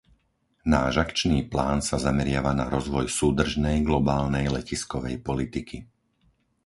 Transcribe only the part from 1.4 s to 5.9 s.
plán sa zameriava na rozvoj súdržnej globálnej letiskovej politiky.